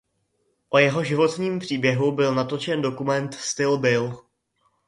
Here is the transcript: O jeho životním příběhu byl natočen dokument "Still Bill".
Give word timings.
O 0.71 0.77
jeho 0.79 1.03
životním 1.03 1.59
příběhu 1.59 2.11
byl 2.11 2.35
natočen 2.35 2.81
dokument 2.81 3.33
"Still 3.33 3.77
Bill". 3.77 4.23